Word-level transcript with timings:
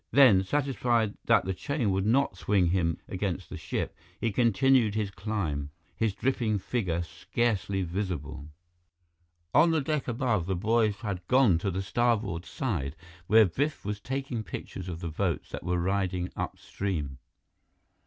Then, 0.09 0.43
satisfied 0.43 1.13
that 1.25 1.45
the 1.45 1.53
chain 1.53 1.91
would 1.91 2.07
not 2.07 2.35
swing 2.35 2.65
him 2.71 2.97
against 3.07 3.51
the 3.51 3.55
ship, 3.55 3.95
he 4.19 4.31
continued 4.31 4.95
his 4.95 5.11
climb, 5.11 5.69
his 5.95 6.15
dripping 6.15 6.57
figure 6.57 7.03
scarcely 7.03 7.83
visible. 7.83 8.47
On 9.53 9.69
the 9.69 9.79
deck 9.79 10.07
above, 10.07 10.47
the 10.47 10.55
boys 10.55 10.95
had 11.01 11.21
gone 11.27 11.59
to 11.59 11.69
the 11.69 11.83
starboard 11.83 12.45
side, 12.45 12.95
where 13.27 13.45
Biff 13.45 13.85
was 13.85 13.99
taking 13.99 14.41
pictures 14.43 14.89
of 14.89 15.01
the 15.01 15.11
boats 15.11 15.51
that 15.51 15.61
were 15.61 15.77
riding 15.79 16.31
upstream. 16.35 17.19